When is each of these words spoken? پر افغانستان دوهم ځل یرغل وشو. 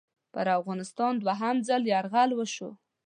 پر 0.33 0.47
افغانستان 0.59 1.13
دوهم 1.23 1.55
ځل 1.67 1.83
یرغل 1.93 2.29
وشو. 2.35 2.69